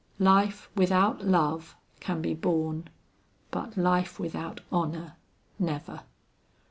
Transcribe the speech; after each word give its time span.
Life 0.17 0.67
without 0.75 1.21
love 1.23 1.75
can 1.99 2.23
be 2.23 2.33
borne, 2.33 2.89
but 3.51 3.77
life 3.77 4.19
without 4.19 4.59
honor 4.71 5.13
never. 5.59 6.01